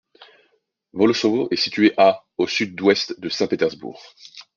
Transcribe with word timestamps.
Volossovo 0.93 1.47
est 1.51 1.55
située 1.57 1.93
à 1.95 2.25
au 2.39 2.47
sud-ouest 2.47 3.19
de 3.19 3.29
Saint-Pétersbourg. 3.29 4.01